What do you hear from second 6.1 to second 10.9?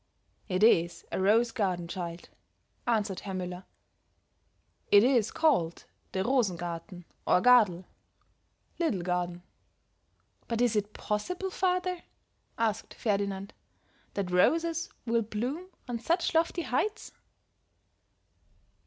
the Rosengarten or Gardl (Little Garden)." "But is